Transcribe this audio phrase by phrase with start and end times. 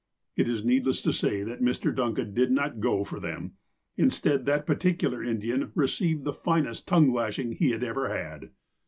[0.35, 1.95] It is needless to say that Mr.
[1.95, 3.53] Duncan did not go for them.
[3.97, 8.49] Instead, that particular Indian received the finest tongue lashing he had ever had.